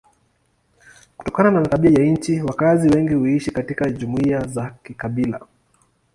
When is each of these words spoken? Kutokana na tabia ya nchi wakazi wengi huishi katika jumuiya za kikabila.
Kutokana 1.17 1.51
na 1.51 1.61
tabia 1.67 1.91
ya 2.03 2.11
nchi 2.11 2.41
wakazi 2.41 2.89
wengi 2.89 3.13
huishi 3.13 3.51
katika 3.51 3.89
jumuiya 3.91 4.43
za 4.47 4.75
kikabila. 4.83 5.39